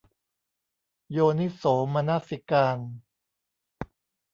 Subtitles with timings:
[1.11, 1.63] โยนิโส
[1.93, 2.77] มนสิการ